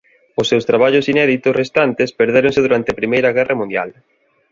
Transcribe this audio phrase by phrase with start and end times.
[0.41, 3.89] Os seus traballos inéditos restantes perdéronse durante a Primeira Guerra Mundial.